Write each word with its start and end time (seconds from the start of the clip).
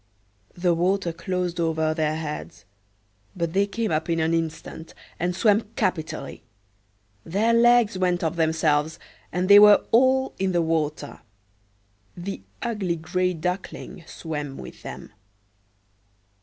The 0.55 0.73
water 0.73 1.13
closed 1.13 1.59
over 1.59 1.93
their 1.93 2.15
heads, 2.15 2.65
but 3.35 3.53
they 3.53 3.67
came 3.67 3.91
up 3.91 4.09
in 4.09 4.19
an 4.19 4.33
instant, 4.33 4.95
and 5.19 5.35
swam 5.35 5.61
capitally; 5.75 6.41
their 7.23 7.53
legs 7.53 7.99
went 7.99 8.23
of 8.23 8.35
themselves, 8.35 8.97
and 9.31 9.47
they 9.47 9.59
were 9.59 9.85
all 9.91 10.33
in 10.39 10.53
the 10.53 10.61
water. 10.63 11.21
The 12.17 12.41
ugly 12.63 12.95
gray 12.95 13.35
Duckling 13.35 14.03
swam 14.07 14.57
with 14.57 14.81
them. 14.81 15.13